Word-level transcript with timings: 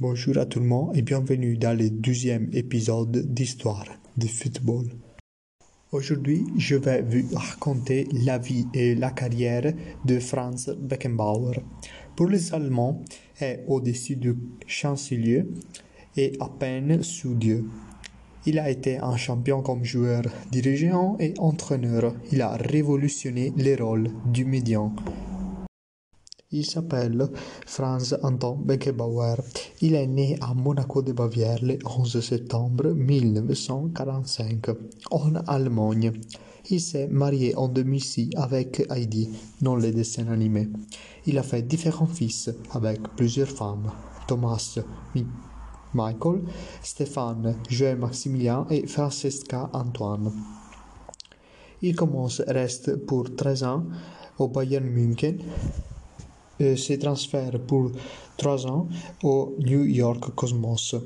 Bonjour 0.00 0.38
à 0.38 0.46
tout 0.46 0.60
le 0.60 0.66
monde 0.66 0.96
et 0.96 1.02
bienvenue 1.02 1.56
dans 1.56 1.76
le 1.76 1.90
deuxième 1.90 2.48
épisode 2.52 3.34
d'Histoire 3.34 3.84
de 4.16 4.28
football. 4.28 4.86
Aujourd'hui, 5.90 6.44
je 6.56 6.76
vais 6.76 7.02
vous 7.02 7.34
raconter 7.34 8.06
la 8.12 8.38
vie 8.38 8.68
et 8.74 8.94
la 8.94 9.10
carrière 9.10 9.72
de 10.04 10.20
Franz 10.20 10.72
Beckenbauer. 10.78 11.64
Pour 12.14 12.28
les 12.28 12.54
Allemands, 12.54 13.02
est 13.40 13.64
au-dessus 13.66 14.14
du 14.14 14.36
chancelier 14.68 15.46
et 16.16 16.32
à 16.38 16.48
peine 16.48 17.02
sous 17.02 17.34
Dieu. 17.34 17.64
Il 18.46 18.60
a 18.60 18.70
été 18.70 18.98
un 18.98 19.16
champion 19.16 19.62
comme 19.62 19.82
joueur, 19.82 20.22
dirigeant 20.52 21.16
et 21.18 21.34
entraîneur. 21.38 22.14
Il 22.30 22.40
a 22.42 22.52
révolutionné 22.52 23.52
les 23.56 23.74
rôles 23.74 24.12
du 24.26 24.44
médian. 24.44 24.94
Il 26.50 26.64
s'appelle 26.64 27.28
Franz 27.66 28.16
Anton 28.22 28.56
Beckenbauer. 28.64 29.36
Il 29.82 29.94
est 29.94 30.06
né 30.06 30.38
à 30.40 30.54
Monaco 30.54 31.02
de 31.02 31.12
Bavière 31.12 31.58
le 31.62 31.76
11 31.84 32.20
septembre 32.20 32.94
1945 32.94 34.70
en 35.10 35.34
Allemagne. 35.46 36.10
Il 36.70 36.80
s'est 36.80 37.06
marié 37.06 37.54
en 37.54 37.68
2006 37.68 38.30
avec 38.34 38.82
Heidi 38.88 39.28
dans 39.60 39.76
les 39.76 39.92
dessins 39.92 40.28
animés. 40.28 40.70
Il 41.26 41.36
a 41.36 41.42
fait 41.42 41.60
différents 41.60 42.06
fils 42.06 42.48
avec 42.70 43.02
plusieurs 43.14 43.50
femmes. 43.50 43.92
Thomas, 44.26 44.78
Michael, 45.92 46.44
Stéphane, 46.82 47.56
Joël 47.68 47.98
Maximilien 47.98 48.66
et 48.70 48.86
Francesca 48.86 49.68
Antoine. 49.74 50.32
Il 51.82 51.94
commence 51.94 52.40
reste 52.46 52.96
pour 53.04 53.36
13 53.36 53.64
ans 53.64 53.84
au 54.38 54.48
Bayern 54.48 54.86
München 54.86 55.40
se 56.58 56.94
transfère 56.94 57.60
pour 57.66 57.90
trois 58.36 58.66
ans 58.66 58.88
au 59.22 59.54
New 59.58 59.84
York 59.84 60.34
Cosmos, 60.34 60.96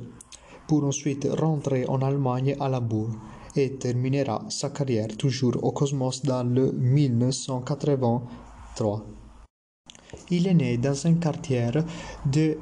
pour 0.66 0.84
ensuite 0.84 1.28
rentrer 1.38 1.86
en 1.86 2.00
Allemagne 2.02 2.56
à 2.60 2.68
la 2.68 2.80
Bourg 2.80 3.10
et 3.54 3.74
terminera 3.74 4.44
sa 4.48 4.70
carrière 4.70 5.14
toujours 5.16 5.62
au 5.62 5.70
Cosmos 5.72 6.22
dans 6.22 6.44
le 6.44 6.72
1983. 6.72 9.04
Il 10.30 10.46
est 10.46 10.54
né 10.54 10.78
dans 10.78 11.06
un 11.06 11.14
quartier 11.14 11.68
de 12.26 12.56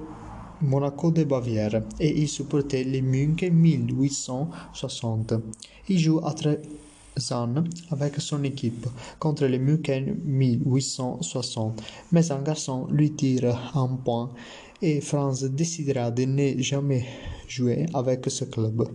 Monaco 0.63 1.11
de 1.11 1.25
Bavière 1.25 1.83
et 1.99 2.21
il 2.21 2.29
supportait 2.29 2.85
les 2.85 3.03
München 3.03 3.53
1860. 3.53 5.35
Il 5.89 5.99
joue 5.99 6.21
à 6.25 6.33
Avec 7.91 8.15
son 8.19 8.43
équipe 8.45 8.87
contre 9.19 9.45
les 9.47 9.59
München 9.59 10.17
1860, 10.25 11.83
mais 12.13 12.33
un 12.33 12.43
garçon 12.43 12.87
lui 12.91 13.13
tire 13.13 13.71
un 13.75 13.89
point 13.89 14.31
et 14.81 15.01
Franz 15.03 15.47
décidera 15.51 16.11
de 16.11 16.25
ne 16.25 16.63
jamais 16.63 17.05
jouer 17.47 17.87
avec 17.93 18.31
ce 18.31 18.45
club. 18.47 18.89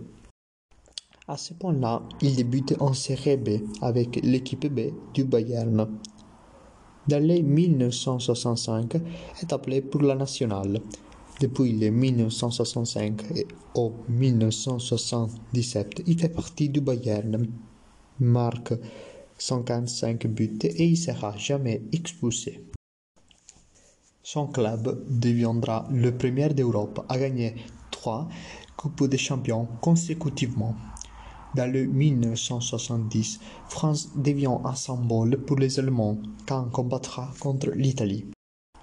À 1.28 1.36
ce 1.36 1.54
point-là, 1.54 2.02
il 2.20 2.34
débute 2.34 2.74
en 2.80 2.92
Série 2.92 3.36
B 3.36 3.48
avec 3.80 4.20
l'équipe 4.24 4.66
B 4.66 4.92
du 5.14 5.24
Bayern. 5.24 5.86
Dans 7.06 7.22
les 7.22 7.42
1965, 7.42 8.96
est 9.40 9.52
appelé 9.52 9.80
pour 9.80 10.02
la 10.02 10.16
nationale. 10.16 10.80
Depuis 11.40 11.72
les 11.72 11.90
1965 11.90 13.22
et 13.36 13.46
au 13.74 13.92
1977, 14.08 16.02
il 16.06 16.18
fait 16.18 16.30
partie 16.30 16.68
du 16.68 16.80
Bayern 16.80 17.46
marque 18.20 18.74
145 19.38 20.26
buts 20.26 20.58
et 20.62 20.84
il 20.84 20.96
sera 20.96 21.36
jamais 21.36 21.82
expulsé. 21.92 22.64
Son 24.22 24.48
club 24.48 25.04
deviendra 25.08 25.86
le 25.90 26.16
premier 26.16 26.48
d'Europe 26.48 27.04
à 27.08 27.18
gagner 27.18 27.54
trois 27.90 28.28
Coupes 28.76 29.04
des 29.08 29.18
Champions 29.18 29.68
consécutivement. 29.80 30.74
Dans 31.54 31.70
le 31.72 31.86
1970, 31.86 33.40
France 33.68 34.10
devient 34.16 34.58
un 34.64 34.74
symbole 34.74 35.38
pour 35.38 35.56
les 35.56 35.78
Allemands 35.78 36.18
quand 36.46 36.64
combattra 36.64 37.32
contre 37.40 37.70
l'Italie. 37.70 38.26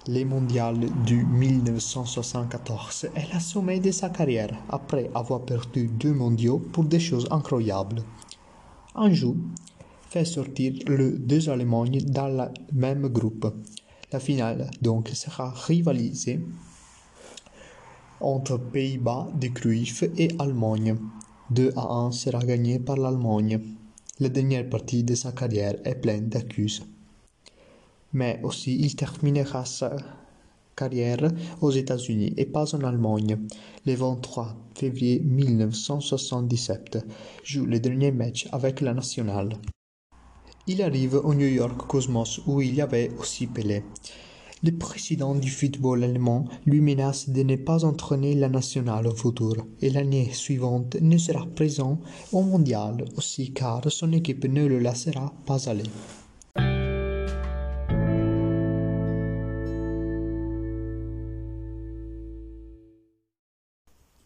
Les 0.06 0.24
mondiales 0.24 0.86
du 1.06 1.24
1974 1.24 3.06
est 3.14 3.32
la 3.32 3.40
sommet 3.40 3.80
de 3.80 3.90
sa 3.90 4.10
carrière 4.10 4.54
après 4.68 5.10
avoir 5.14 5.42
perdu 5.42 5.86
deux 5.86 6.12
mondiaux 6.12 6.58
pour 6.72 6.84
des 6.84 7.00
choses 7.00 7.28
incroyables. 7.30 8.02
Anjou 8.96 9.36
fait 10.08 10.24
sortir 10.24 10.72
les 10.86 11.18
deux 11.18 11.48
Allemagnes 11.50 12.00
dans 12.02 12.28
le 12.28 12.44
même 12.72 13.08
groupe. 13.08 13.52
La 14.12 14.20
finale 14.20 14.70
donc 14.82 15.08
sera 15.08 15.50
rivalisée 15.50 16.40
entre 18.20 18.56
Pays-Bas 18.56 19.32
de 19.34 19.48
Cruyff 19.48 20.04
et 20.16 20.28
Allemagne. 20.38 20.96
2 21.50 21.72
à 21.76 21.92
1 21.92 22.12
sera 22.12 22.38
gagné 22.38 22.78
par 22.78 22.96
l'Allemagne. 22.96 23.60
La 24.20 24.28
dernière 24.28 24.70
partie 24.70 25.02
de 25.02 25.16
sa 25.16 25.32
carrière 25.32 25.74
est 25.84 25.96
pleine 25.96 26.28
d'accuses. 26.28 26.84
Mais 28.12 28.38
aussi 28.44 28.76
il 28.78 28.94
terminera 28.94 29.64
sa 29.64 29.96
carrière 30.74 31.30
aux 31.60 31.70
États-Unis 31.70 32.34
et 32.36 32.46
pas 32.46 32.74
en 32.74 32.82
Allemagne. 32.82 33.38
Le 33.86 33.94
23 33.94 34.56
février 34.74 35.20
1977, 35.20 37.06
joue 37.44 37.66
le 37.66 37.80
dernier 37.80 38.12
match 38.12 38.48
avec 38.52 38.80
la 38.80 38.94
nationale. 38.94 39.56
Il 40.66 40.82
arrive 40.82 41.16
au 41.16 41.34
New 41.34 41.46
York 41.46 41.86
Cosmos 41.86 42.40
où 42.46 42.62
il 42.62 42.74
y 42.74 42.80
avait 42.80 43.10
aussi 43.18 43.46
Pelé. 43.46 43.84
Le 44.62 44.72
président 44.72 45.34
du 45.34 45.50
football 45.50 46.04
allemand 46.04 46.46
lui 46.64 46.80
menace 46.80 47.28
de 47.28 47.42
ne 47.42 47.56
pas 47.56 47.84
entraîner 47.84 48.34
la 48.34 48.48
nationale 48.48 49.06
au 49.06 49.14
futur 49.14 49.56
et 49.82 49.90
l'année 49.90 50.30
suivante 50.32 50.96
ne 51.02 51.18
sera 51.18 51.44
présent 51.44 52.00
au 52.32 52.40
mondial 52.40 53.04
aussi 53.18 53.52
car 53.52 53.82
son 53.92 54.10
équipe 54.12 54.46
ne 54.46 54.64
le 54.64 54.78
laissera 54.78 55.34
pas 55.44 55.68
aller. 55.68 55.84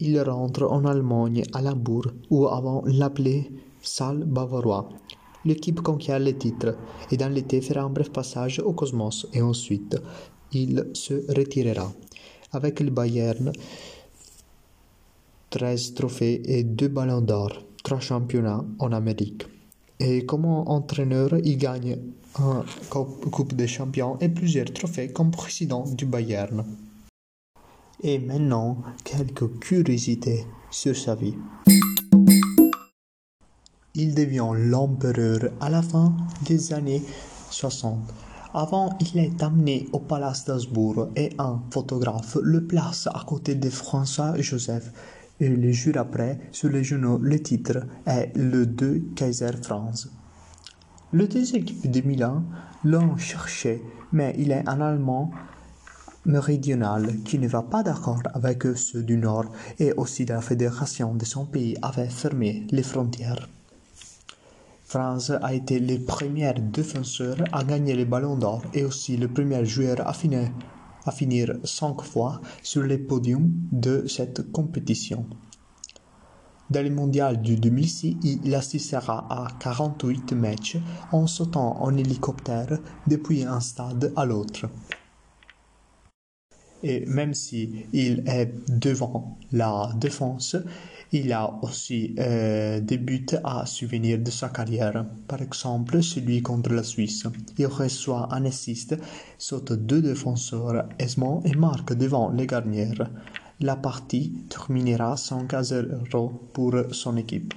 Il 0.01 0.17
rentre 0.21 0.63
en 0.63 0.85
Allemagne 0.85 1.43
à 1.51 1.61
Hambourg 1.61 2.07
où 2.29 2.47
avant 2.47 2.83
l'appelait 2.85 3.51
Salle 3.81 4.23
Bavarois. 4.23 4.87
L'équipe 5.43 5.81
conquiert 5.81 6.19
le 6.19 6.37
titre 6.37 6.77
et 7.11 7.17
dans 7.17 7.27
l'été 7.27 7.59
fera 7.59 7.81
un 7.81 7.89
bref 7.89 8.09
passage 8.09 8.59
au 8.59 8.71
Cosmos 8.71 9.27
et 9.33 9.41
ensuite 9.41 9.97
il 10.53 10.87
se 10.93 11.15
retirera. 11.35 11.91
Avec 12.53 12.79
le 12.79 12.91
Bayern, 12.91 13.51
13 15.49 15.93
trophées 15.95 16.41
et 16.45 16.63
2 16.63 16.87
ballons 16.87 17.21
d'or, 17.21 17.51
3 17.83 17.99
championnats 17.99 18.63
en 18.79 18.93
Amérique. 18.93 19.47
Et 19.99 20.25
comme 20.25 20.45
entraîneur, 20.45 21.37
il 21.43 21.57
gagne 21.57 21.97
un 22.39 22.63
Coupe 22.89 23.53
des 23.53 23.67
Champions 23.67 24.17
et 24.21 24.29
plusieurs 24.29 24.71
trophées 24.71 25.11
comme 25.11 25.31
président 25.31 25.83
du 25.83 26.05
Bayern. 26.05 26.63
Et 28.01 28.17
maintenant, 28.17 28.77
quelques 29.03 29.59
curiosités 29.59 30.45
sur 30.71 30.95
sa 30.95 31.15
vie. 31.15 31.35
Il 33.93 34.15
devient 34.15 34.51
l'empereur 34.53 35.51
à 35.59 35.69
la 35.69 35.81
fin 35.81 36.15
des 36.45 36.71
années 36.71 37.03
60. 37.49 37.99
Avant, 38.53 38.97
il 39.01 39.19
est 39.19 39.43
amené 39.43 39.89
au 39.91 39.99
palace 39.99 40.45
d'Habsbourg 40.45 41.09
et 41.17 41.31
un 41.37 41.61
photographe 41.71 42.37
le 42.41 42.65
place 42.65 43.07
à 43.07 43.23
côté 43.27 43.55
de 43.55 43.69
François-Joseph. 43.69 44.93
Et 45.41 45.49
le 45.49 45.71
jour 45.73 45.97
après, 45.97 46.39
sur 46.51 46.69
les 46.69 46.85
journaux, 46.85 47.17
le 47.17 47.41
titre 47.41 47.85
est 48.05 48.31
Le 48.35 48.65
deux 48.65 49.03
Kaiser 49.15 49.51
Franz. 49.61 50.09
Le 51.11 51.27
deux 51.27 51.55
équipes 51.55 51.91
de 51.91 52.01
Milan 52.07 52.43
l'ont 52.85 53.17
cherché, 53.17 53.81
mais 54.13 54.35
il 54.37 54.51
est 54.51 54.67
un 54.69 54.79
Allemand 54.79 55.31
méridional 56.29 57.21
qui 57.25 57.39
ne 57.39 57.47
va 57.47 57.63
pas 57.63 57.83
d'accord 57.83 58.21
avec 58.33 58.63
ceux 58.75 59.03
du 59.03 59.17
Nord 59.17 59.45
et 59.79 59.91
aussi 59.93 60.25
la 60.25 60.41
fédération 60.41 61.15
de 61.15 61.25
son 61.25 61.45
pays 61.45 61.75
avait 61.81 62.07
fermé 62.07 62.67
les 62.71 62.83
frontières. 62.83 63.49
France 64.83 65.31
a 65.41 65.53
été 65.53 65.79
le 65.79 65.99
premier 66.03 66.53
défenseur 66.53 67.37
à 67.51 67.63
gagner 67.63 67.95
le 67.95 68.05
ballon 68.05 68.37
d'or 68.37 68.61
et 68.73 68.83
aussi 68.83 69.17
le 69.17 69.27
premier 69.27 69.65
joueur 69.65 70.07
à 70.07 70.13
finir, 70.13 70.49
à 71.05 71.11
finir 71.11 71.53
cinq 71.63 72.01
fois 72.01 72.41
sur 72.63 72.83
les 72.83 72.97
podiums 72.97 73.51
de 73.71 74.05
cette 74.07 74.51
compétition. 74.51 75.25
Dans 76.69 76.83
le 76.83 76.91
mondial 76.91 77.41
du 77.41 77.55
2006, 77.55 78.17
il 78.23 78.53
assistera 78.53 79.25
à 79.29 79.47
48 79.59 80.33
matchs 80.33 80.77
en 81.11 81.25
sautant 81.25 81.81
en 81.81 81.97
hélicoptère 81.97 82.77
depuis 83.07 83.43
un 83.43 83.59
stade 83.59 84.13
à 84.15 84.25
l'autre. 84.25 84.67
Et 86.83 87.05
même 87.05 87.33
si 87.33 87.85
est 87.93 88.49
devant 88.69 89.37
la 89.51 89.91
défense, 89.97 90.55
il 91.11 91.33
a 91.33 91.51
aussi 91.63 92.15
euh, 92.19 92.79
des 92.79 92.97
buts 92.97 93.25
à 93.43 93.65
souvenir 93.65 94.19
de 94.19 94.29
sa 94.29 94.49
carrière. 94.49 95.05
Par 95.27 95.41
exemple, 95.41 96.03
celui 96.03 96.41
contre 96.41 96.71
la 96.71 96.83
Suisse. 96.83 97.23
Il 97.57 97.65
reçoit 97.65 98.27
un 98.31 98.45
assist, 98.45 98.95
saute 99.37 99.73
deux 99.73 100.01
défenseurs 100.01 100.87
aisement 100.99 101.41
et 101.45 101.55
marque 101.55 101.93
devant 101.93 102.29
les 102.29 102.45
garnières. 102.45 103.09
la 103.61 103.75
partie 103.75 104.31
terminera 104.49 105.17
5 105.17 105.53
à 105.53 105.63
0 105.63 106.49
pour 106.53 106.75
son 106.91 107.17
équipe. 107.17 107.53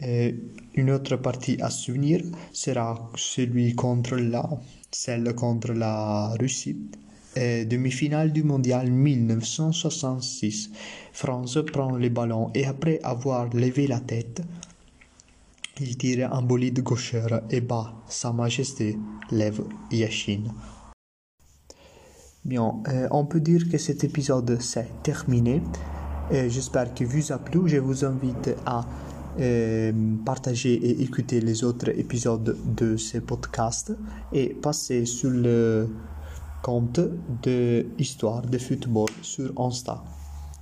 Une 0.00 0.90
autre 0.92 1.16
partie 1.16 1.60
à 1.60 1.70
souvenir 1.70 2.22
sera 2.52 3.10
celui 3.16 3.74
contre 3.74 4.14
la, 4.14 4.48
celle 4.92 5.34
contre 5.34 5.72
la 5.72 6.34
Russie. 6.38 6.76
Demi-finale 7.36 8.32
du 8.32 8.42
mondial 8.42 8.90
1966. 8.90 10.70
France 11.12 11.58
prend 11.72 11.96
le 11.96 12.08
ballon 12.08 12.50
et 12.54 12.64
après 12.66 13.00
avoir 13.02 13.48
levé 13.50 13.86
la 13.86 14.00
tête, 14.00 14.42
il 15.80 15.96
tire 15.96 16.32
un 16.32 16.42
bolide 16.42 16.82
gaucheur 16.82 17.42
et 17.50 17.60
bat 17.60 17.92
Sa 18.08 18.32
Majesté 18.32 18.98
Lev 19.30 19.60
Yashin. 19.92 20.44
Bien, 22.44 22.82
euh, 22.88 23.06
on 23.10 23.26
peut 23.26 23.40
dire 23.40 23.68
que 23.70 23.78
cet 23.78 24.02
épisode 24.04 24.60
s'est 24.60 24.88
terminé. 25.02 25.62
J'espère 26.30 26.92
qu'il 26.92 27.06
vous 27.06 27.32
a 27.32 27.38
plu. 27.38 27.68
Je 27.68 27.78
vous 27.78 28.04
invite 28.04 28.50
à 28.66 28.84
euh, 29.40 29.92
partager 30.24 30.74
et 30.74 31.02
écouter 31.02 31.40
les 31.40 31.62
autres 31.62 31.90
épisodes 31.96 32.56
de 32.74 32.96
ce 32.96 33.18
podcast 33.18 33.92
et 34.32 34.48
passer 34.48 35.06
sur 35.06 35.30
le 35.30 35.88
compte 36.62 37.00
de 37.42 37.86
Histoire 37.98 38.42
de 38.42 38.58
football 38.58 39.08
sur 39.22 39.52
Insta. 39.60 40.02